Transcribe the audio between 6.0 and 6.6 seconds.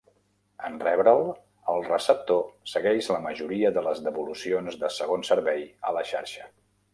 xarxa.